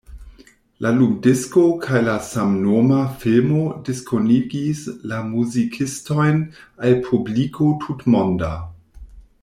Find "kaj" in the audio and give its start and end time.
1.83-1.99